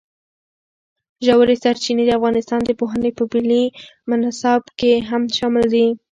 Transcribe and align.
ژورې 1.25 1.55
سرچینې 1.63 2.03
د 2.05 2.11
افغانستان 2.19 2.59
د 2.65 2.71
پوهنې 2.79 3.11
په 3.17 3.23
ملي 3.31 3.63
نصاب 4.23 4.63
کې 4.79 4.91
هم 5.09 5.23
شامل 5.37 5.63
دي. 5.75 5.87